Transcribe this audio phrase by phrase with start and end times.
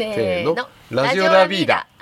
[0.00, 0.54] せせーの。
[0.54, 0.66] ーの
[1.02, 1.86] ラジオラビーダ。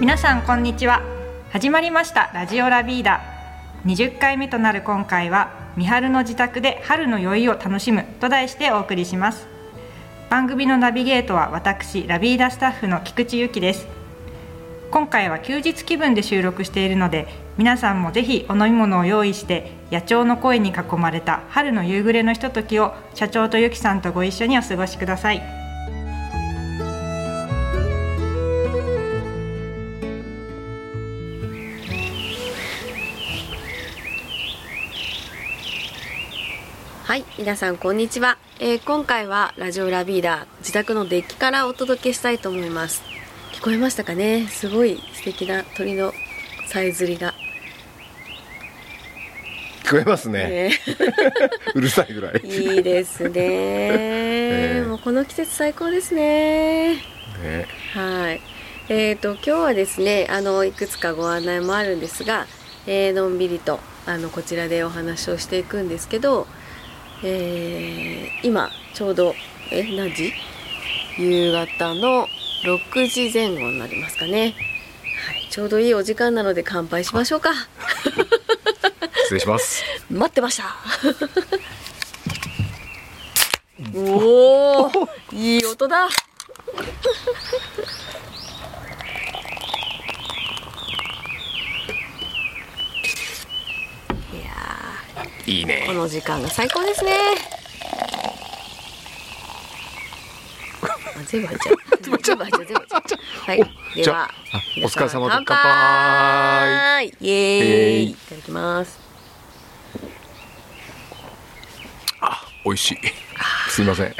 [0.00, 1.02] 皆さんこんにちは。
[1.52, 2.32] 始まりました。
[2.34, 3.20] ラジオラビーダ。
[3.86, 9.46] 20回目となる今回は三春の自宅で春の酔いを楽しむと題してお送りします。
[10.30, 13.93] 番組のナビゲートは私ラビーダスタッフの菊池由紀です
[14.94, 17.26] 今回は休日気分で収録しているので
[17.58, 25.42] 皆さんもぜひお飲み物を用意して野鳥の声に囲まれた春の夕暮れのひとときを社長と由紀さんとご一緒にお過ごしください。
[37.02, 43.13] はい皆さんこんにちは、えー今回はラジオラビーダ自宅のデッキからお届けしたいと思います。
[43.64, 44.46] こえましたかね？
[44.48, 46.12] すごい素敵な鳥の
[46.66, 47.32] さえずりが、
[49.84, 50.70] 聞こえますね、ね、
[51.74, 52.42] うるさいぐらい。
[52.44, 54.84] いいですね、 え。
[54.86, 56.96] もうこの季節最高ですね。
[57.42, 57.66] ね。
[57.94, 58.42] はい。
[58.90, 62.46] えー、と今日はですねあのいくつかご案内もあるんですが、
[62.86, 66.46] えーのんびりとあのこちらでお話をしていくんですけど、
[67.22, 69.34] えー今ちょうど
[69.70, 70.34] え何時？
[71.16, 72.28] 夕方の
[72.64, 74.54] 6時前後になりますかね、はい、
[75.50, 77.52] ちょうどいいお時間なので乾杯しましょうか。
[79.24, 79.84] 失礼します。
[80.10, 80.74] 待ってました。
[83.94, 84.90] おお
[85.32, 86.06] いい音だ。
[86.06, 86.10] い
[94.38, 95.82] やいいね。
[95.84, 97.63] ーこの時間が最高ですね
[101.26, 101.76] 全部入っちゃう
[102.22, 103.58] 全部入っちゃう全部入っちゃうはい。
[103.96, 104.28] でじゃは
[104.82, 107.10] お疲れ様で乾乾杯。
[107.10, 107.16] 杯。
[107.20, 108.10] イエーイ。
[108.10, 108.98] いただきます。
[112.20, 112.98] あ美味しい。
[113.70, 114.14] すいません。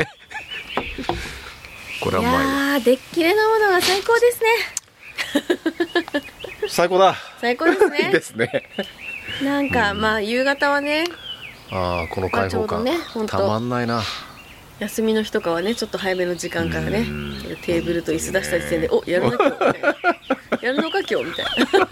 [2.00, 2.40] これいはうまいわ。
[2.72, 4.48] やーでっきれなものが最高ですね。
[6.68, 7.14] 最高だ。
[7.40, 8.68] 最高です いいねですね。
[9.42, 11.04] なんか、まあ夕方はね。
[11.70, 12.84] ああこの開放感、
[13.26, 14.02] たまんないな
[14.80, 17.34] 休みの日とかはねちょっと早めの時間からねうん。
[17.62, 19.96] テーブルと椅子出した時点で「おやるの今日」みたいな
[20.62, 21.88] 「やるのか今日」みたいな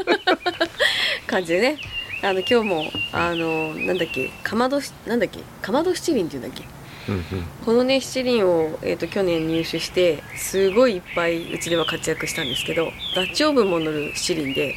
[1.27, 1.79] 感じでね。
[2.25, 6.63] あの今日もあのなんだっけかまどしなんだっけかまど七輪っていうんだっけ。
[7.09, 7.25] うんうん。
[7.65, 14.77] このね七輪を、えー、と去年入手してすごいいっぱいうちでは活躍したんですけどダッチオーブンも乗る七輪で、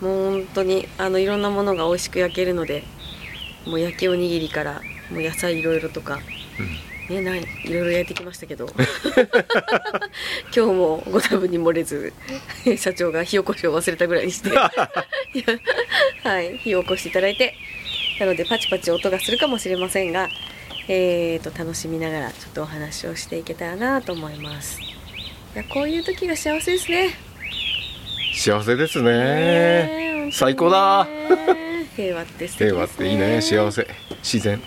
[0.00, 2.84] もう本当にあのいろんなものが美味しく焼けるので
[3.66, 6.20] もう焼きおにぎりからもう野菜いろいろとか、
[7.08, 8.66] ねないいろいろ焼いてきましたけど。
[10.54, 12.12] 今日もご多分に漏れず
[12.78, 14.50] 社長が火起こしを忘れたぐらいにして。
[16.22, 17.54] はい火を起こしていただいて
[18.20, 20.28] なのでパチパチ音がするかもしれませんが
[20.88, 24.80] えー、と楽しみながらちょっとお話をしていけたらなと思います。
[24.80, 24.84] い
[25.54, 27.10] やこういう時が幸せですね。
[28.34, 29.10] 幸せですね。
[29.10, 29.16] ね
[30.28, 31.06] え最高だ。
[31.94, 32.50] 平和ってね。
[32.50, 33.40] 平和っていいね。
[33.40, 33.86] 幸せ。
[34.22, 34.60] 自然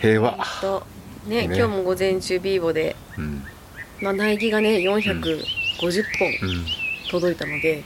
[0.00, 0.38] 平和。
[0.60, 0.86] と。
[1.26, 1.56] ねね。
[1.56, 3.44] 今日も午前中ビーボで、うん。
[4.00, 5.42] まあ、苗木がね450
[6.18, 6.66] 本うん。
[7.10, 7.82] 届いたので、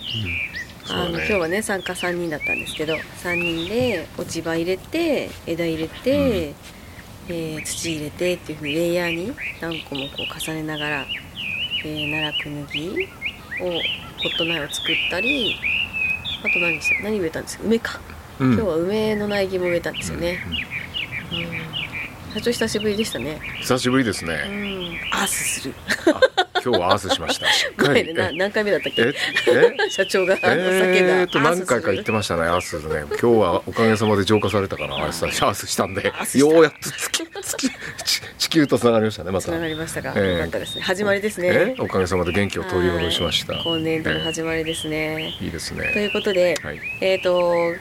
[0.90, 1.18] あのそうだね。
[1.18, 6.54] 今日はね参加3人だったんですけど3人で落ち葉入れて枝入れて、
[7.28, 11.06] えー土入れてっていうふうにレイヤーに何個もこう重ねながら、
[11.84, 13.70] えー奈良くぬぎを
[14.22, 15.56] ポット苗を作ったり
[16.44, 17.64] あと何した何植えたんですか？
[17.64, 18.00] 梅か、
[18.40, 18.52] うん。
[18.54, 20.38] 今日は梅の苗木も植えたんですよね、
[21.30, 21.91] うん
[22.34, 23.38] 社長久しぶりでしたね。
[23.60, 24.98] 久しぶりですうねん。
[25.12, 25.74] アースする。
[26.14, 26.20] あ
[26.64, 27.46] 今日はアースしました。
[27.52, 28.04] しっかり。
[28.04, 29.02] 前でな何回目だったっけ？
[29.02, 29.12] え
[29.86, 29.90] え？
[29.90, 33.04] 社長がえーと何回か言ってましたねアースね。
[33.10, 34.94] 今日はおかげさまで浄化されたかな。
[34.96, 36.12] アースアースしたんで。
[36.34, 37.68] ようやっと月月
[38.04, 39.46] 地地球とつながりましたねまた。
[39.46, 40.32] つながりましたが、ええ。
[40.34, 40.82] よかったですね。
[40.82, 41.48] 始まりですね。
[41.52, 43.54] えおかげさまで元気を取り戻しました。
[43.54, 43.62] はい。
[43.64, 46.80] 今年度の始まりですね、ええいいですといねうことで、はい。
[47.00, 47.74] えっ、と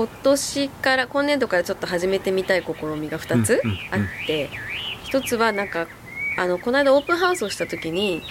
[0.00, 4.48] 今年から今年度からちょっと始めてみたい試みが2つうんうんあって、
[5.04, 5.88] 1つはなんか
[6.38, 8.22] あのこの間オープンハウスをした時に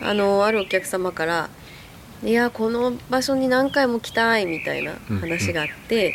[0.00, 1.50] あのあるお客様から
[2.24, 6.14] 「いやこの場所に何回も来たい」みたいな話があって、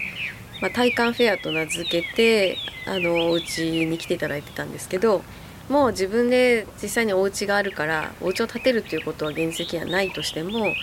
[0.59, 2.57] まあ、体感フェアと名付けて
[2.87, 5.23] あのお家に来ていただいてたんですけど
[5.69, 10.75] もう自分で実際にお家があるからお家を建てるっていうことは原石はないとしてもやっ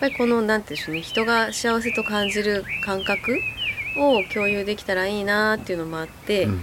[0.00, 3.38] ぱりこのなんていうんでしょうね人が幸せと感じる感覚
[3.98, 6.60] を共有できたらいいなっていうのもあって、うん。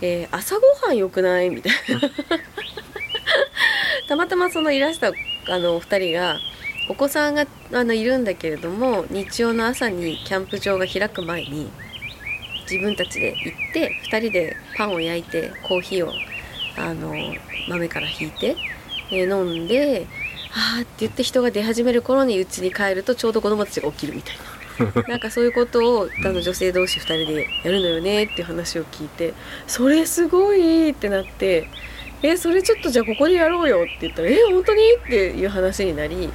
[0.00, 1.50] えー朝ごはんよくない？
[1.50, 2.00] みたいな。
[4.08, 5.12] たまたまそのいらした
[5.48, 6.38] あのお二人が
[6.88, 11.70] お子さんがあのいるんだけれども日曜の朝にキャンプ場が開く前に
[12.68, 16.12] 自分たちで行って2人でパンを焼いてコーヒーを
[16.76, 17.14] あの
[17.68, 18.56] 豆からひいて、
[19.10, 20.06] えー飲んで
[20.54, 24.42] 「あーって言って人が出始める頃に家に帰るとちょうど子供たちが起きるみたいな
[25.08, 29.34] なんかそういうことをあの女性同士2人でやるのよねっていう話を聞いて
[29.66, 31.68] それすごいってなって
[32.22, 36.30] 「えそれちょっとじゃあここでやろうよ」って言ったら「え本当に?」っていう話になり、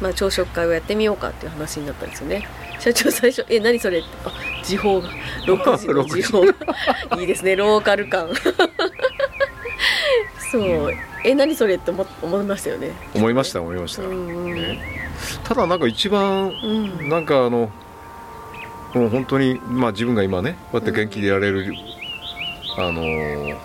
[0.00, 2.46] まあ、朝食会をやってみようかっていう話になったんですよね。
[2.78, 4.32] 社長最初「え何それ?」って「あ
[4.62, 5.10] 時報が
[5.46, 8.30] 6時の時報がいいですねローカル感
[10.50, 10.92] そう。
[11.24, 12.92] え何それって思思いましたよね。
[13.14, 14.54] 思いました思いました、うんうん。
[14.54, 14.78] ね。
[15.44, 17.70] ただなんか一番うんなんかあの
[18.94, 21.72] もう本当にまあ自分が今ねこうやって元気でやれる、
[22.78, 23.56] あのー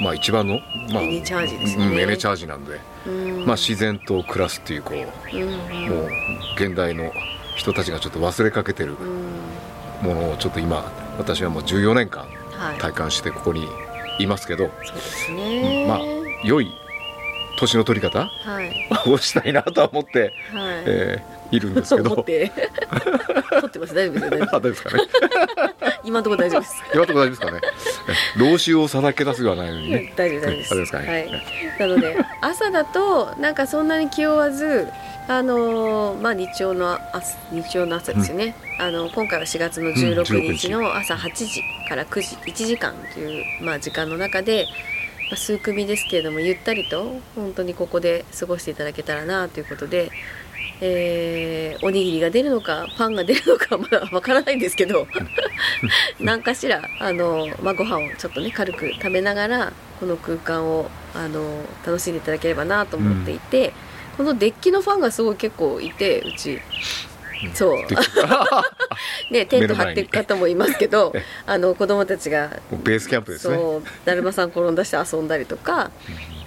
[0.00, 0.60] まあ一番の、
[0.92, 1.86] まあ、エネチャージですよね。
[1.88, 3.46] うんエネチャージなんで、うん。
[3.46, 5.48] まあ自然と暮らすっていうこううんうん。
[5.88, 6.08] もう
[6.56, 7.10] 現代の
[7.56, 10.08] 人たちがちょっと忘れかけてるうん。
[10.08, 12.78] ものをちょっと今私はもう14年間はい。
[12.78, 13.66] 体感してここにい
[14.26, 15.86] ますけど、そうですね。
[15.86, 16.00] まあ
[16.44, 16.70] 良い
[17.58, 18.88] 年の取り方はい。
[19.06, 20.32] をしたいなとは思って、はい、
[20.86, 22.12] えーいるんですけど。
[22.12, 22.50] 思って。
[23.60, 24.38] 撮ってます大丈夫です。
[24.38, 25.02] よ大丈夫ですかね。
[25.02, 26.82] 夫 今のところ大丈夫です。
[26.92, 27.60] 今のところ大丈夫ですかね。
[28.36, 30.12] え老臭をさらけ出すではないのにね。
[30.16, 30.70] 大丈夫大丈夫です。
[30.70, 31.08] 大丈夫ですかね。
[31.08, 34.88] はい、なので朝だとなんかそんなに気負わず
[35.28, 40.70] あのーまあ日曜の朝日曜の朝ですよね、あの今回は4月の16日。
[40.70, 44.66] の朝8時から9時1時間という、まあ、時間の中で、
[45.30, 50.10] まあ、数組ですけれどもゆったりと本当にここで過ごしていただけたらなということで、
[50.80, 55.06] えーおにぎりが出るのかパンが出るのかまだわからないんですけど
[56.20, 63.74] 何かしらあの、まあ、ご飯をちょっとね軽く食べながらこの空間をあの楽しんでいただければなと思っていて、
[64.18, 66.60] このデッキのファンがすごい結構いてうち。
[67.54, 67.86] そう。
[67.86, 67.96] で
[69.30, 71.12] ね、テント張ってる方もいますけど
[71.46, 72.50] あの子供たちが
[72.82, 73.54] ベースキャンプですね。
[73.54, 75.92] そうだるまさん転んだして遊んだりとか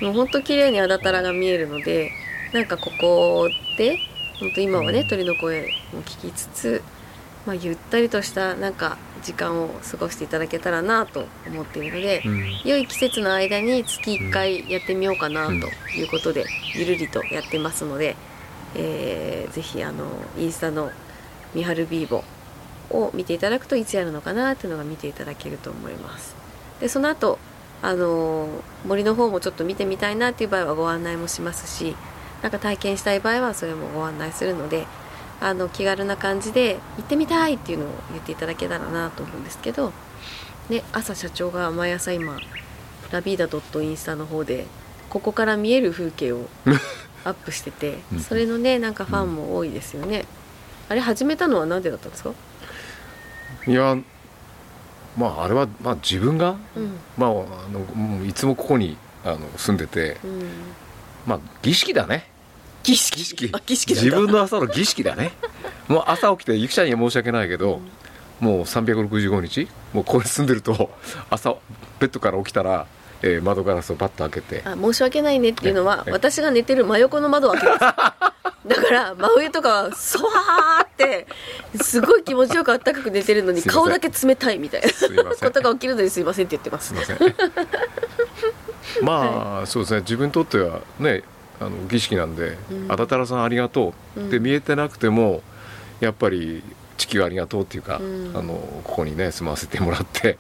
[0.02, 2.12] もうほんと綺麗にあだたらが見えるので
[2.52, 3.98] なんかここで
[4.42, 5.62] 本当今はね鳥の声
[5.94, 6.84] も聞きつつ、
[7.46, 12.62] まあ、ゆったりとしたなんか時間を過ごしていただけたらなと思っているので、うん。
[12.64, 15.54] 良い季節の間に月1回やってみようかなと
[15.98, 16.46] いうことで、
[16.76, 18.16] ゆるりとやってますので、
[18.76, 20.06] えーぜひあの
[20.38, 20.92] インスタの
[21.54, 22.24] 「みはるビーボ」
[22.90, 26.36] を見ていただくといつやるのかなっていうのが見ていただけると思います。
[26.80, 27.38] でその後
[27.82, 28.48] あの
[28.86, 31.96] 森の方もちょっと見てみたいなっていう場合はご案内もしますし
[32.42, 34.86] なんか体験したい場合はそれもご案内するので
[35.42, 39.92] あの気軽な感じで行ってみたいっていうのを言っていただけたらなと思うんですけど
[40.70, 42.38] で朝社長が毎朝今
[43.12, 44.66] ラビーダドットインスタの方で
[45.10, 46.48] ここから見える風景を
[47.26, 48.20] アップしててうん。
[48.20, 50.26] それのねなんかファンも多いですよね、
[50.90, 52.32] あれ始めたのは何でだったんですか？
[53.68, 53.98] いや
[55.18, 56.98] まああれは、まあ、自分が、うん。
[57.18, 57.34] まあ、あ
[57.72, 58.96] のいつもここに
[59.26, 60.50] あの住んでて、うん。
[61.28, 62.31] まあ、儀式だね
[62.84, 63.18] 儀式。
[63.18, 63.50] 儀式。
[63.54, 65.32] あ儀式自分の朝の儀式だね。
[65.88, 67.80] もう朝起きてゆきちゃんには申し訳ないけど、
[68.40, 70.90] もう365日もうここに住んでると
[71.30, 71.56] 朝
[72.00, 72.88] ベッドから起きたら、
[73.22, 74.62] えー窓ガラスをバッと開けて。
[74.66, 76.12] あ申し訳ないねっていうのはええ。
[76.12, 77.80] 私が寝てる真横の窓を開けます。
[78.68, 81.28] だから真上とかはそわーって
[81.82, 85.50] すごい気持ちよくあったかく寝てるのに顔だけ冷たいみたいなすいません。
[85.50, 86.94] ことが起きるのにすいませんって言ってます。
[86.94, 87.18] ません。
[89.02, 90.00] まあ、そうですね。
[90.02, 91.24] 自分にとってはね
[91.62, 92.92] あの儀式なんで「うん。
[92.92, 94.44] あだたらさんありがとう」ってうん。
[94.44, 95.42] 見えてなくても
[96.00, 96.64] やっぱり
[96.98, 98.32] 地球ありがとうっていうか、うん。
[98.36, 98.54] あの
[98.84, 100.38] ここにね住まわせてもらって、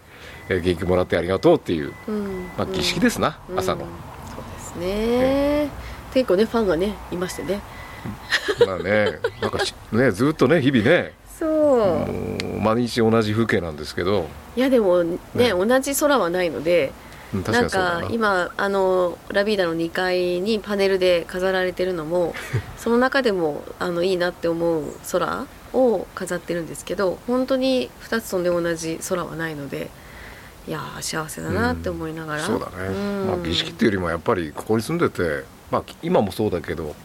[0.49, 2.49] えー元気もらってありがとうっていう、うん。
[2.57, 3.59] まあ、儀式ですな、うん。
[3.59, 3.83] 朝の。
[3.83, 3.87] うん。
[4.33, 5.69] そうですね。
[6.13, 7.61] 結構ねファンがねいましてね。
[8.65, 14.27] まあねなんかしねずっとね日々ねそう、毎日同じ風景なんですけど。
[14.55, 15.51] いやでもねね。
[15.51, 16.91] 同じ空はないので
[17.33, 17.61] な。
[17.61, 22.33] んか今あのラビーダの2階にパネルで飾られてるのも
[22.77, 29.89] その中でもあのいいなって思う空を飾ってるんですけど本当に2つとんで同じ空はないので
[30.67, 33.27] いやー幸せだなって思いながら、そうだね、ん。
[33.27, 36.95] まあ、儀式っていうよりもやっぱりここに住んでて、まあ、今もそうだけど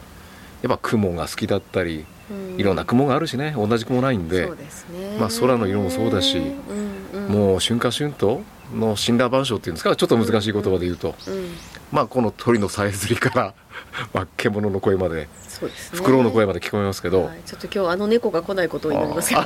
[0.61, 2.59] やっぱ雲が好きだったりうん。
[2.59, 3.55] いろんな雲があるしね。
[3.57, 5.17] 同じ雲ないんでそうですね。
[5.19, 8.43] まあ空の色もそうだしうんうん、もう春夏春冬
[8.73, 11.53] の神羅万象っていうんですかちょっと難しい言葉で言うと、うん、
[11.91, 13.53] まあこの鳥のさえずりから、
[14.13, 15.97] まあ、獣の声までそうですね。
[15.97, 19.29] フクロウの声まで聞こえますけど、はい、ちょっと今日あの猫が来ないことを祈ります。
[19.29, 19.41] けど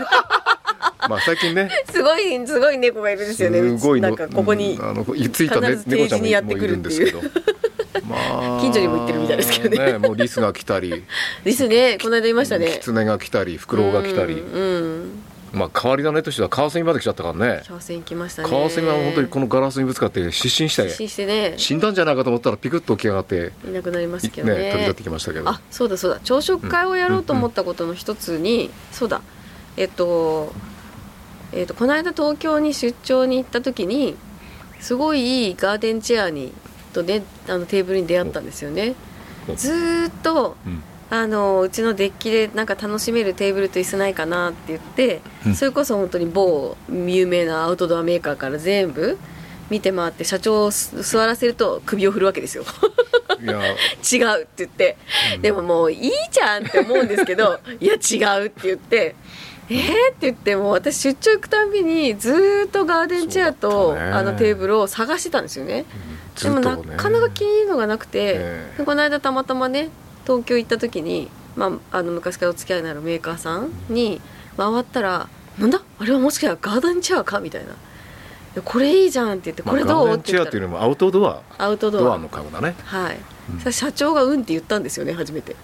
[1.09, 1.69] まあ最近ね。
[1.91, 3.77] すごいすごい猫がいるんですよね。
[3.77, 7.21] すごいのなんかここにうんあのついた、ね、必ず定時にやってくるんもいるんですけど。
[8.07, 9.97] ままあ 近所にも行ってるみたいですけどね。
[9.97, 11.03] もうリスが来たり。
[11.43, 12.67] ですねこの間言いましたね。
[12.67, 14.65] キツネが来たりフクロウが来たり、うん、う
[15.05, 15.23] ん、
[15.53, 17.63] まあ変わり種としてはカワセミまで来ちゃったからね。
[17.67, 18.49] カワセミ来ましたね。
[18.49, 20.83] カワセミは本当にこのガラスにぶつかって失神して。
[20.89, 21.53] 失神してね。
[21.57, 24.71] 死んだんじゃないかと思ったらピクッと起き上がって、いなくなりまね、すけどね。
[24.71, 25.49] 飛び立ってきましたけど。
[25.49, 26.19] あそうだそうだ。
[26.23, 29.21] 朝食会をやろうと思ったことの一つに、そうだ。
[29.77, 30.53] えっと
[31.53, 34.15] えっとこの間東京に出張に行った時に
[34.79, 36.53] すごいいいガーデンチェアに
[36.93, 38.95] とねあのテーブルに出会ったんですよね。
[39.49, 39.55] お。
[39.55, 45.55] ずーっとうんあのうちのデッキでなんか楽しめるテーブルと椅子ないかなって言って、うん。
[45.55, 49.19] それこそ本当に某有名なアウトドアメーカーから全部
[49.69, 52.63] 見て回って社長をす座らせると首を振るわけですよ。
[53.41, 54.97] 違うって言って、
[55.41, 59.15] でももういいじゃんって思うんですけど いや違うって言って
[59.69, 64.01] えー、って言ってもう私出張行くたんびにずーっとガーデンチェアと、ね。
[64.01, 65.85] あのテーブルを探してたんですよね。
[66.41, 68.77] でもずっとねなかなか気に入るのがなくて、ええ。
[68.77, 69.89] でこの間たまたまね
[70.37, 74.21] 東京行った時に、まあ、あの昔からお付き合いのあるメーカーさんに
[74.57, 75.27] 回ったら
[75.59, 75.81] 「なんだ？
[75.99, 77.73] あれはもしかしたらガーデンチェアか?」みたいな
[78.63, 81.41] 「これいいじゃん」って言って「まあこれどう?」ガーデンチェアっていうのもアウトドア。
[81.57, 82.17] アウトドア。
[82.17, 82.75] の家具だね。
[82.85, 83.17] はい、
[83.65, 83.71] うん。
[83.71, 85.55] 社長が「うん」って言ったんですよね初めて。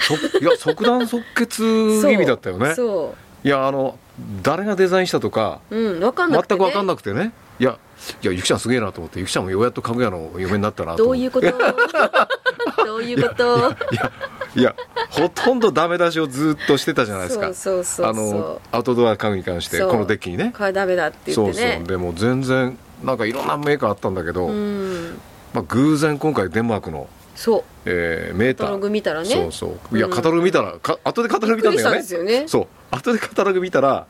[0.00, 1.62] そいや即断即決
[2.02, 2.74] 気味だったよね。
[2.76, 3.98] そいやあの
[4.42, 7.78] 誰がデザインしたとかううん分かんなくて、ね、全く分かんなくてねいや
[8.22, 11.46] いやゆきちゃんすげえなと思ってゆきちゃんもようやっと家具屋の嫁になったなとどういうこと？
[12.84, 13.58] どういうこと？
[13.92, 14.10] いや
[14.56, 14.74] いや
[15.10, 17.46] ほとんどダメ出しをずっとしてたじゃないですか。
[17.46, 18.06] そうそうそうそう。
[18.06, 19.90] あのアウトドア家具に関してそう。
[19.90, 20.52] このデッキにね。
[20.56, 21.74] これダメだって言そうってね。
[21.78, 25.18] そうでも全然なんかいろんなメーカーあったんだけど、うん。
[25.52, 27.64] まあ、偶然今回デンマークの、そう。
[27.84, 28.66] えーメーター。
[28.66, 29.28] カタログ見たらね。
[29.28, 29.96] そうそう。
[29.96, 32.44] いやうんカタログ見たらか後でカタログ見たんだよね。
[32.46, 32.66] そう。
[32.90, 34.06] 後でカタログ見たら、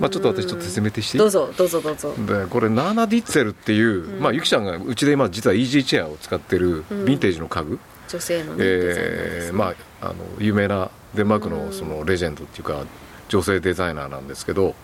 [0.00, 1.00] まあ、ちょっと私ちょっと説明して。
[1.00, 2.14] いいどうぞどうぞどうぞ。
[2.16, 4.20] でこれナーナ・ディッツェルっていう、うん。
[4.20, 7.04] まあ、ゆきちゃんがうちで今実はイージーチェアを使ってるうん。
[7.04, 11.66] ヴィンテージの家具、女性のね、えーまあ、あの有名なデンマークうん。
[11.66, 12.84] のそのレジェンドっていうか
[13.28, 14.74] 女性デザイナーなんですけど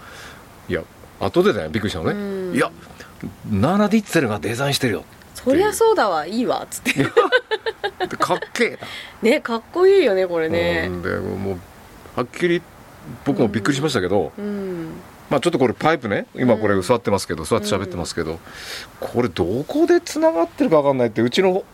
[0.69, 0.83] いや
[1.21, 2.55] 後でだよびっくりしたのね、うん。
[2.55, 2.71] いや
[3.51, 5.05] ナーナ・ディッツェルがデザインしてるよ。
[5.35, 6.93] そりゃそうだわいいわっつって。
[8.07, 8.79] でかっけ
[9.23, 10.89] えねかっこいいよねこれな、ね。
[10.91, 11.59] うんでもう
[12.17, 12.63] はっきり
[13.25, 14.89] 僕もびっくりしましたけど、うん
[15.31, 18.39] まあ、ちょっとこれパイプね今これうん座ってますけど座って喋ってますけど、
[19.01, 21.65] これどこでつながってるか分かんないってうちの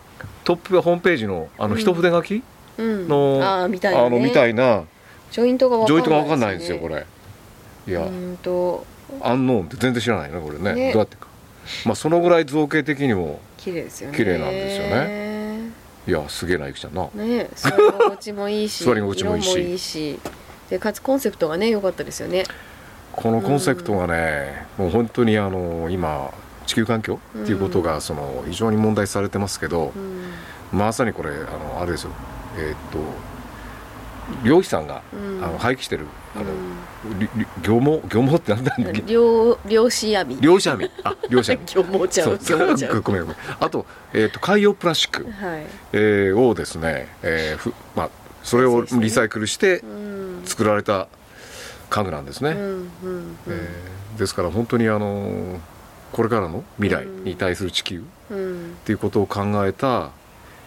[0.45, 2.43] トップホームページのあの一筆書き
[2.79, 3.09] うん。
[3.09, 4.85] の、あーみたいな、ね、あのみたいな
[5.31, 7.07] ジョイントが分かんないんですよこれ。
[7.87, 10.75] いや、アンノーンって全然知らないねこれね。
[10.75, 10.93] ね。
[10.93, 11.29] どうやってか。
[11.85, 14.17] まあそのぐらい造形的にも綺麗ですよね。
[14.17, 15.71] 綺麗なんですよね。
[16.07, 17.09] いやすげえなゆきちゃんな。
[17.15, 20.19] ね座り心地もいいし 座り心地もいいし
[20.71, 22.45] でかつコンセプトがね良かったですよね。
[23.13, 26.33] このコンセプトがね、もう本当にあの今
[26.67, 30.79] 地球環境っていうことがその非常に問題視されてますけど、うん。
[30.79, 31.35] まさにこれあ
[31.75, 32.11] のあれですよ。
[32.57, 32.99] えーっと
[34.45, 35.45] 漁師さんが、うん。
[35.45, 36.45] あの廃棄してるあの、
[37.65, 39.03] 漁網漁網ってなんだっけ？
[39.05, 40.39] 漁漁師網。
[40.41, 40.89] 漁師網。
[41.03, 41.59] あ漁師網。
[41.75, 43.01] 漁網ちゃう漁網ちゃう。
[43.03, 43.37] ごめんごめん。
[43.59, 45.67] あと,、えーっと海洋プラスチック、はい。
[45.95, 48.11] えーをですね、えーふまあ、
[48.45, 50.10] それをリサイクルしてうん
[50.45, 51.09] 作られた
[51.89, 52.57] 家具なんですね、
[54.17, 55.59] ですから本当にあのー
[56.13, 58.73] これからの未来に対する地球うん。
[58.73, 60.11] っていうことを考えた、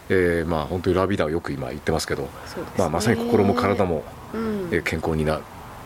[0.08, 2.30] えーまあ本当にラビダをよく今言ってますけど、ね。
[2.78, 4.04] まあ、まさに心も体も、
[4.34, 4.70] うん。
[4.72, 5.42] えー健康にな,、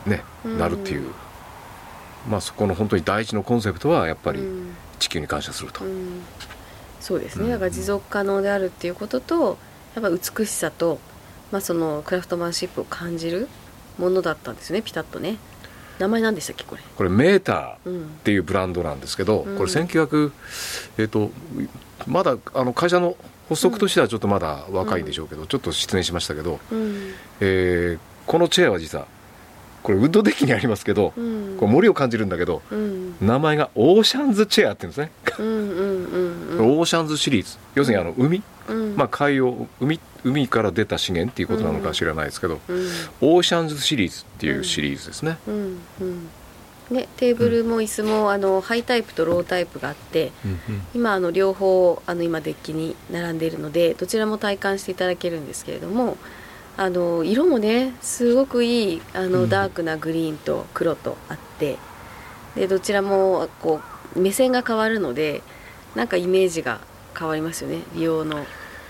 [0.05, 0.59] ねうん。
[0.59, 1.09] なるっていう、
[2.29, 4.75] まあ、そこの本当に第一のコンセプトはやっぱりうん。
[4.99, 6.21] 地球に感謝すると、うん。
[6.99, 7.51] そうですね、うん。
[7.51, 9.57] だから持続可能であるっていうことと
[9.95, 10.99] やっぱ美しさと、
[11.51, 13.47] まあ、そのクラフトマンシップを感じる
[13.97, 15.37] ものだったんですねピタッとね。
[15.99, 16.81] 名前何でしたっけこれ？
[16.95, 18.01] これメーターうん。
[18.03, 19.57] っていうブランドなんですけど、うん。
[19.57, 20.31] これ1900
[20.99, 21.31] えっ、と
[22.05, 23.15] まだあの会社の
[23.49, 27.13] 発足としてはちょっとまだ若いんでしょうけど、ちょっと失念しましたけど、うん。
[27.39, 29.07] えーこのチェアは実は
[29.83, 31.55] これウッドデッキにありますけど、うん。
[31.57, 33.15] こう森を感じるんだけどうん。
[33.21, 36.77] 名前がオーシャンズチェアって言うんですね、うんうんうんうん。
[36.77, 37.57] オーシャンズシリーズ。
[37.73, 38.95] 要するにあの海、うん。
[38.97, 39.99] まあ、海洋海？
[40.29, 42.87] 海から出た資源っていうことなのか知らないですけど、うん
[43.21, 46.29] オーシャンズシリーズっていうシリーズですね、うんうん。
[46.89, 50.31] ね、テーブルも椅子もあのハイタイプとロータイプがあって
[50.95, 56.17] 今あの両方あの今デッキに並んでいるのでどちらも体感していただけるんですけれども
[56.77, 59.49] あの色もねすごくいいあの、うん。
[59.49, 61.77] ダークなグリーンと黒とあって
[62.55, 63.81] でどちらもこ
[64.15, 65.41] う目線が変わるので
[65.95, 66.79] なんかイメージが
[67.17, 67.81] 変わりますよね。
[67.95, 68.45] 利用の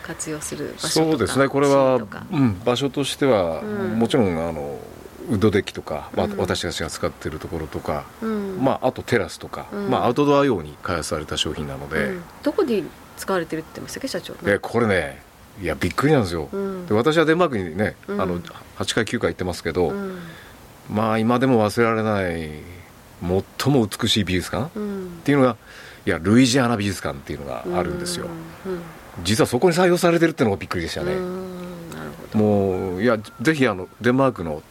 [0.08, 1.50] 活用する場所とかそうですね。
[1.50, 2.00] これは
[2.32, 4.00] うん、場所としては、うん。
[4.00, 4.80] もちろんあの
[5.30, 6.38] ウッドデッキとか、まあうん。
[6.38, 8.58] 私たちが使ってるところとか、うん。
[8.64, 9.90] まあ、あとテラスとか、うん。
[9.90, 12.24] まあ、アウトドア用に開発された商品なので,、うん。
[12.42, 12.84] どこで
[13.18, 14.34] 使われてるって言ってましたっけ社長。
[14.36, 15.22] でこれね
[15.62, 16.86] いやびっくりなんですよ、うん。
[16.86, 18.22] で私はデンマークにね、うん。
[18.22, 20.20] あの8回9回行ってますけど、うん。
[20.90, 22.50] まあ今でも忘れられない
[23.60, 25.10] 最も美しい美術館っうん。
[25.26, 25.58] ていうのが
[26.06, 28.28] いやルイジアナ美術館っていうのがあるんですよ、
[28.66, 28.80] うん
[29.24, 34.62] 実はそこに採用されてるっていうのがびっくりでしたね、うもういやぜひあのデンマークの、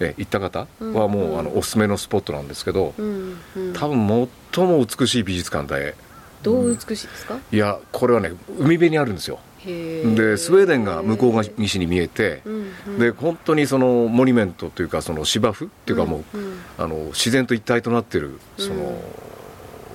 [0.00, 1.38] え行った方はもう、うん。
[1.38, 3.72] あのおすすめのスポットなんですけど、うんうん。
[3.74, 5.94] 多分最も美しい美術館で。
[6.42, 7.38] どう美しいですか？
[7.52, 9.38] いやこれはね海辺にあるんですよ。
[9.64, 12.98] でスウェーデンが向こうが西に見えてうんうん。
[12.98, 16.58] で本当にそのモニュメントというかその芝生っていうかもう、ん。
[16.76, 18.96] あの自然と一体となってるその、うん。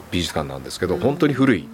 [0.09, 1.01] 美術館なんですけどうん。
[1.01, 1.69] 本当に古い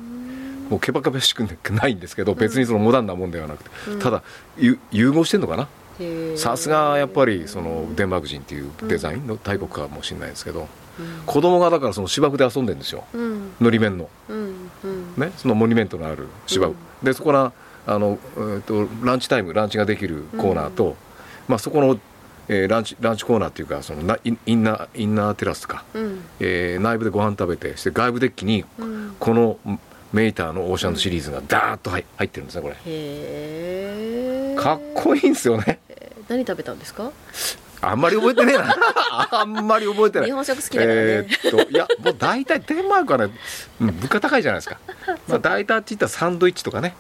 [0.70, 4.00] もうけばかばしくないんですけど別にそのモダンなもんではなくて、うん。
[4.00, 4.24] ただ
[4.58, 5.68] ゆ融合してんのかな？
[6.36, 10.68] さすがやっぱりそのデンマーク人っていうデザインの大国かもしれないですけど、
[11.00, 11.24] うん。
[11.26, 13.06] 子供がだからその芝生で遊んでるんですよ。
[13.14, 13.52] うん。
[13.62, 14.10] のり面の。
[14.28, 15.14] うんうん。
[15.16, 16.78] ねそのモニュメントのある芝生、うん。
[17.06, 17.54] でそこら
[17.88, 20.98] あの、えー、とランチタイムランチができるコーナーと、
[21.48, 22.00] まあ、そこの、
[22.50, 26.22] えーランチランチコーナーっていうかそのなインナーインナーテラスとか、うん。
[26.42, 29.16] えー内部でご飯食べてして外部デッキにうん。
[29.18, 29.58] この
[30.16, 32.74] メーターのオーシャンドシリーズがダーッと入入ってるんですねこれ。
[32.74, 35.80] へえかっこいいんですよね。
[36.30, 37.12] 何食べたんですか？
[37.82, 38.76] あんまり覚えてねえな。
[39.32, 40.28] あんまり覚えてない。
[40.28, 41.02] 日本食好きだからね。
[41.02, 43.34] えーっといやもう大体デンマークはね、
[43.82, 44.80] うん物価高いじゃないですか、
[45.28, 46.96] まあ、大体あっち行ったらサンドイッチとかね、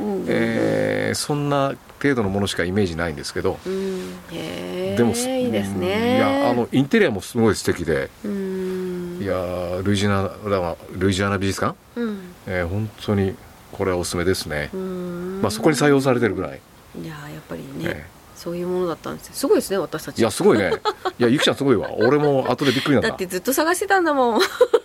[0.00, 0.24] うん。
[0.26, 3.58] えーそんな程度のものしかイメージないんですけど。
[3.64, 4.26] うん。
[4.30, 8.08] でもいいですうんねいやあのインテリアもすごい素敵で。
[8.24, 9.18] うん。
[9.22, 13.34] いやールイジアナルイジアナ美術館、うんえー本当に
[13.72, 15.40] これはおすすめですね、うん。
[15.42, 16.60] まあ、そこに採用されてるぐらい、
[17.02, 19.34] いややっぱりね、えそういうものだったんですよ。
[19.34, 20.18] すごいですね私たち。
[20.18, 20.72] いやすごいね。
[21.18, 21.92] いやゆきちゃんすごいわ。
[21.94, 24.40] 俺も後でびっくりなんだだってずっと探してたんだもん。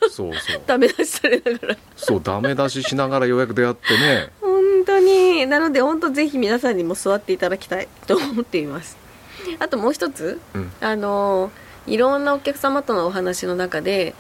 [0.09, 0.61] そうそう。
[0.65, 1.77] ダメ出しされながら。
[1.95, 4.29] そうダメ出ししながらようやく出会ってね。
[4.39, 5.45] 本当に。
[5.47, 8.97] なので本当ぜひ皆さんにも座っていただきたいと思っています。
[9.59, 10.71] あともう一つうん。
[10.79, 11.51] あの
[11.87, 14.13] いろんなお客様とのお話の中で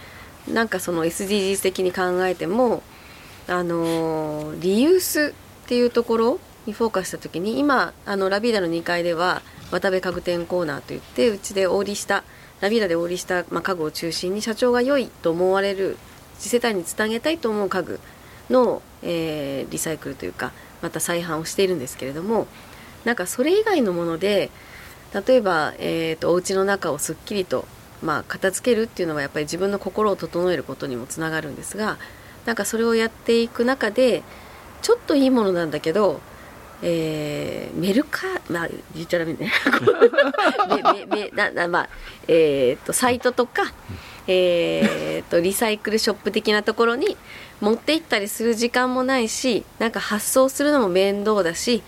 [0.47, 2.83] なんかその SDGs 的に考えても
[3.49, 5.33] あのリユース
[5.65, 12.23] っていうところにフォーカスした時に今あのラビーダの2階では渡部家具店コーナーといってうちでお売りした
[12.61, 15.97] ラビーダでお売りした、まあ、家具を中心に社長が良いと思われる
[16.37, 17.99] 次世代につなげたいと思う家具
[18.49, 22.47] の、えーリサイクルというかまた再販をしているんですけれども
[23.05, 24.49] なんかそれ以外のもので
[25.13, 27.65] 例えば、えー、とお家の中をすっきりと、
[28.03, 31.97] まあ、片付けるっていうのはやっぱり自分の心を整えることにもつながるんですが
[32.49, 34.23] なんかそれをやっていく中で
[34.81, 36.19] ちょっといいものなんだけど、
[36.81, 39.51] えーメルカまあ言っちゃダメね。
[41.05, 41.89] めめめななまあ
[42.27, 43.71] えー、とサイトとか、
[44.25, 47.17] えー、とリサイクルショップ的なところに
[47.61, 51.83] 持って行ったりする時間もないしなんか発送するのも面倒だし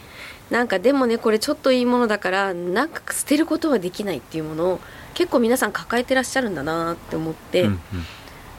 [0.52, 4.80] なんかでもねこれちょっといいものだからなんか捨てることはできないっていうものを
[5.16, 7.80] 結構皆さん抱えてらっしゃるんだなって思って、うん。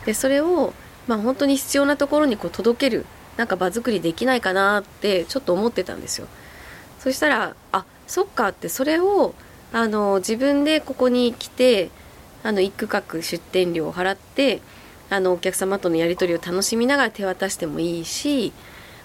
[0.05, 0.73] でそれを、
[1.07, 6.29] まあ、本当に必要なところにこう届けるなんか場作りできないかなってちょっと思ってたんですよ。
[6.99, 9.35] そしたらあそっかってそれを
[9.73, 11.91] あの自分でここに来て
[12.43, 14.61] あの一区画出店料を払って
[15.11, 18.53] あのお客様とのやり取りを楽しみながら手渡してもいいし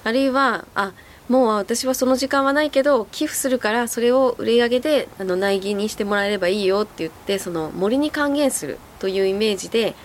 [0.03, 0.93] あるいはあ
[1.29, 9.95] もう私はその時間はないけど寄付するからそれを売り上げであの苗木にしてもらえればいいよって言ってその森に還元するというイメージで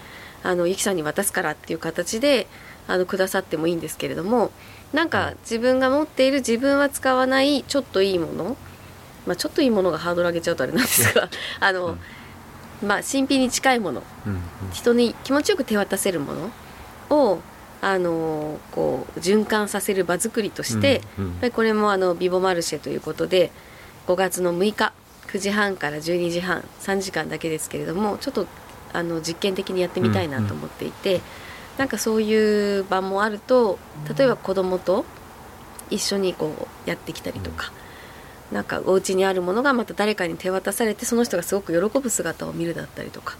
[0.43, 2.47] あのゆきさんに渡すからっていう形で
[2.89, 4.51] あのくださってもいいんですけれども
[4.93, 8.57] なんか自分が持っている自分は使わないちょっといいもの、
[9.27, 11.29] まあ、ちょっといいものがハードル上げちゃうとあれなんですが
[11.61, 11.97] あの、
[12.85, 14.41] まあ、新品に近いものうん
[14.73, 16.51] 人に気持ちよく手渡せるもの
[17.11, 17.41] を
[17.81, 21.31] あのこう循環させる場作りとして、うんうん。
[21.33, 23.51] やっぱりこれもあのビボマルシェということで
[24.07, 24.93] 5月の6日
[25.27, 28.47] 9時半から12時半3時間だけですけれどもちょっと
[28.93, 31.21] あの実験的にやってみたいなと思っていて、
[31.79, 33.79] なんかそういう場もあると
[34.17, 35.05] 例えば子供と
[35.91, 37.73] 一緒にこうやってきたりとか。
[38.53, 43.37] なんかお家にあるものがまた誰かに手渡されてその人がすごく喜ぶ姿を見るだったりとか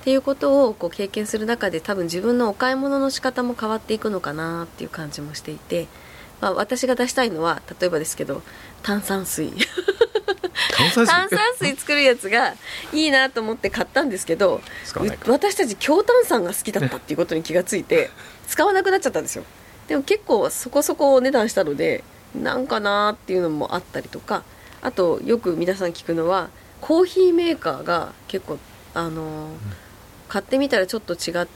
[0.00, 5.86] っていうことをこう経験する中で多分自分のお買い物の仕方も変わっていくのかなっていう感じもしていて、
[6.40, 8.42] まあ、私が出したいのは例えばですけど
[8.82, 9.52] 炭酸水
[10.76, 11.06] 炭酸水。
[11.06, 12.54] 炭酸水作るやつが
[12.92, 14.60] いいなと思って買ったんですけど
[15.26, 18.10] 私たち強炭酸が好きだったっていうことに気がついて
[18.46, 19.44] 使わなくなっちゃったんですよ。
[19.88, 22.02] でも結構そこそこお値段したので
[22.34, 24.42] なんかなーっていうのもあったりとか
[24.82, 26.48] あとよく皆さん聞くのは
[26.80, 28.58] コーヒーメーカーが結構
[28.94, 29.50] あの、
[30.28, 31.46] 買ってみたらちょっと違っ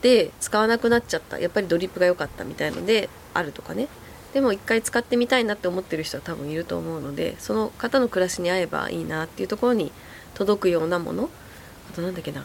[0.00, 1.38] て使わなくなっちゃった。
[1.38, 3.88] やっぱりドリップが良かったみたいのであるとかね
[4.32, 9.92] でも一回使ってみたいなって思ってる人は多分いると思うのでその方の暮らしに合えばいいなっていうところに
[10.34, 11.30] 届くようなもの。
[11.90, 12.44] あとなんだっけな。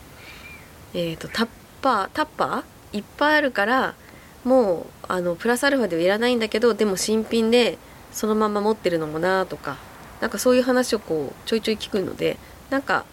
[0.93, 1.47] えっ、ー、とタッ
[1.81, 3.95] パータッパーいっぱいあるから
[4.43, 7.77] もうあのプラスアルファではいらないんだけどでも新品で
[8.11, 9.77] そのまま持ってるのもなとか
[10.19, 12.37] なんかそういう話をこうちょいちょい聞くので
[12.69, 13.05] なんか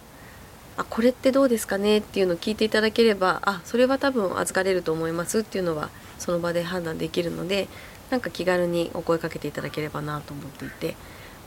[0.76, 7.68] あこれってどうですかねっていうのを聞いていただければあそれは多分預かれると思いますっていうのはその場で判断できるので
[8.10, 10.96] なんか気軽にお声かけていただければなと思っていて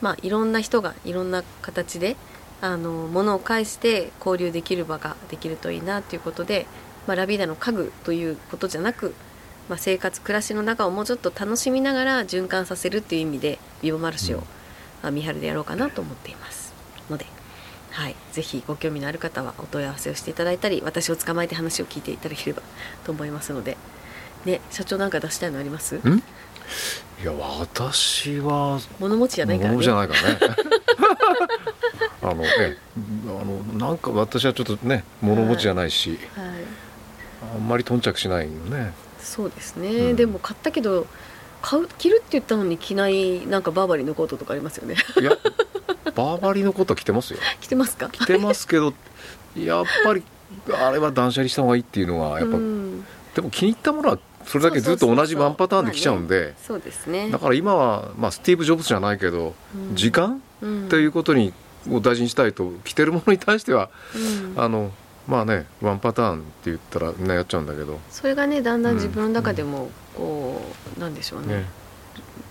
[0.02, 2.16] まあいろんな人がいろんな形で
[2.62, 6.68] あの物を介して交流できる場ができるといいなということで、
[7.08, 9.16] まあ、ラビーダの家具ということじゃなく、
[9.68, 14.44] まあ、生活暮らしの中をもうちょっと楽しみながら循環させるっていう意味でビボマルシェを、
[15.04, 16.74] うん、見張るでやろうかなと思っています
[17.10, 17.26] ので。
[17.92, 22.62] はい、ぜひご興味のある方はお問い合わせをしていただいたり私を捕まえて話を聞いていただければ
[23.04, 23.76] と思いますので、
[24.46, 25.96] ね、社長なんか出したいのあります？
[25.96, 26.00] い
[27.26, 29.76] や私は物持ちじゃないからね。
[29.76, 30.56] 物じゃないからね。
[32.24, 32.78] あのえ
[33.26, 36.58] あのなんか私はちょっとね物持ちじゃないし、はい、はい、
[37.56, 38.94] あんまり頓着しないよね。
[39.20, 41.06] そうですね、うん、でも買ったけど
[41.62, 44.96] 買う着るって言ったのに着ないなんかバーバリーのコートとかありますよね。
[45.20, 45.32] いや
[46.16, 47.40] バーバリーのコート着てますよ。
[47.60, 48.10] 着てますか？
[48.10, 48.94] 着てますけど
[49.56, 50.24] やっぱり
[50.74, 56.54] あれは断捨離した方がいいっていうのはやっぱ、うん、でも気に入ったものはそれだけずっと同じワンパターンで来ちゃうんで。
[56.58, 57.30] そうですね。
[57.30, 61.54] だから今は、まあ、スティーブ・ジョブズじゃないけど、うん、時間、うん、ということに
[61.90, 63.90] を大事にしたいと着てるものに対しては、
[64.56, 64.92] うん、あの
[65.28, 68.00] まあねワンパターンって言ったらみんなやっちゃうんだけど。
[68.10, 71.48] それがねだんだん自分の中でもこう、うん、なんでしょうね。
[71.48, 71.66] ね。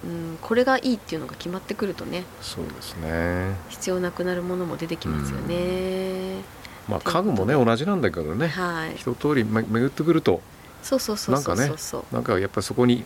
[0.04, 3.54] うん、これがいいっていうのが決まってくるとねそうですね。
[3.68, 6.42] 必要なくなるものも出てきますよね、
[6.88, 10.40] まあ家具もね同じなんだけどね、はい、一通り巡ってくると
[10.82, 11.72] そうそうそうなんかね
[12.12, 13.04] なんかやっぱりそこに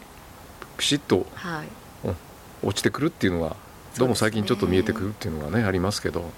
[0.76, 1.68] ピシッと、はい。
[2.04, 2.16] うん、
[2.68, 3.56] 落ちてくるっていうのは
[3.96, 6.30] どうも最近ちょっと見えてくるっていうのがねありますけど。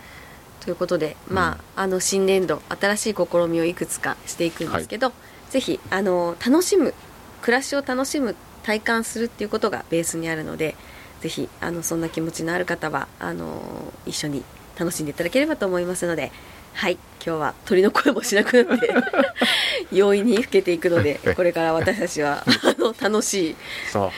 [0.61, 5.13] ということで、まあ、あの新年度新しい試みをいくつかしていくんですけど、は
[5.49, 6.93] い、ぜひあの楽しむ
[7.41, 10.75] 暮らしを楽しむ体感するっていうことがベースにあるので
[11.21, 14.43] ぜひあのそんな気持ちのある方はあの一緒に
[14.77, 16.33] 楽しんでいただければと思いますので
[16.77, 18.95] はい今日は鳥の声もしなくなって
[19.91, 23.57] 容易に更けていくのでこれから私たちはあの楽しい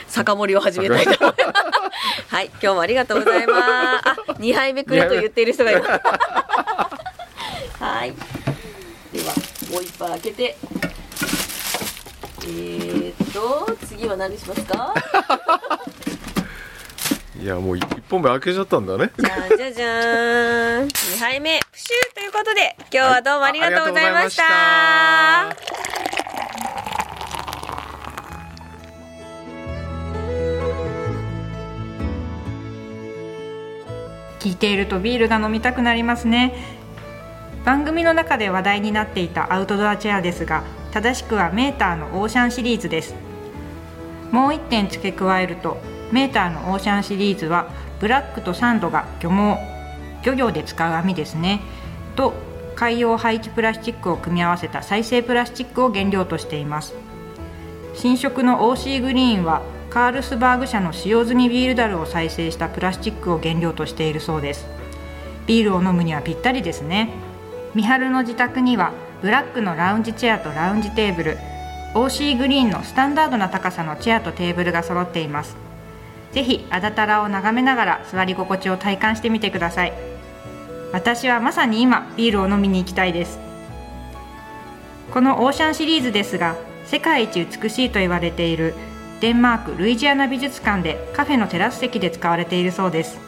[0.09, 1.11] 酒盛りを始めたいと。
[1.25, 3.63] 思いますはい今日もありがとうございます。
[3.63, 5.91] あ2杯目くると言っている人がいます。
[7.83, 8.13] はい。
[9.13, 9.35] では
[9.71, 10.57] もう一杯開けて。
[12.45, 14.95] えー、っと次は何しますか？
[17.41, 19.13] いやもう一本目開けちゃったんだね。
[19.17, 20.89] じゃじゃじゃーん。
[20.89, 24.43] 2杯目プシューということで今日はどうもありがとうございました。
[24.43, 25.55] は
[34.41, 36.55] い、聞いているとビールが飲みたくなりますね。
[37.65, 43.15] 番組の中で話題になっていたアウトドアチェアですが正しくはメーターのオーシャンシリーズです。
[44.33, 45.79] もう1点付け加えると
[46.13, 47.69] メーターのオーシャンシリーズは
[48.01, 49.59] ブラックとサンドが漁網
[50.25, 51.61] 漁業で使う網ですね。
[52.17, 52.35] と
[52.75, 56.95] 海洋廃棄プラスチックを組み合わせた再生プラスチックを原料としています。
[57.95, 64.67] 新色の OC グリーンはカールスバーグ社の使用済みビールダルを再生したプラスチックを原料としているそうです。
[65.47, 67.11] ビールを飲むにはぴったりですね。
[67.75, 68.93] 三春の自宅には
[69.23, 71.39] ブラックのラウンジチェアとラウンジテーブル
[71.95, 75.68] OC グリーンのスタンダードな高さのチェアとテーブルが揃っています。
[76.33, 79.93] ぜひあだたらを眺めながら座り心地を体感してみてください。
[80.93, 83.39] 私はまさに今ビールを飲みに行きたいです。
[85.13, 88.75] このオーシャンシリーズですが世界一美しいと言われている
[89.21, 93.19] デンマークルイジアナ美術館でカフェのテラス席で使われているそうです。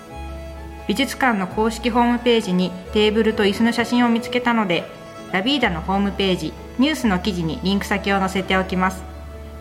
[0.86, 4.84] 美術館の公式ホームページにテーブルと椅子の写真を見つけたので
[5.32, 9.02] ラビーダのホームページニュースの記事にリンク先を載せておきます。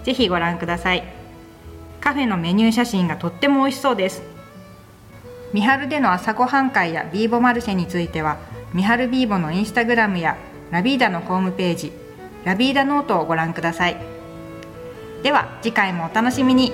[0.03, 1.18] ぜひご覧ください。
[2.09, 4.23] カフェのメニュー写真がとっても美味しそうです。
[5.53, 8.39] 三春での朝ごはん会やビーボマルシェについては
[8.73, 10.35] 三春ビーボのインスタグラムや
[10.71, 11.91] ラビーダのホームページ
[12.45, 13.97] ラビーダノートをご覧ください。
[15.21, 16.71] では次回もお楽しみに。